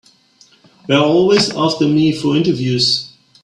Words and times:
They're 0.87 0.97
always 0.97 1.55
after 1.55 1.85
me 1.87 2.11
for 2.11 2.35
interviews. 2.35 3.13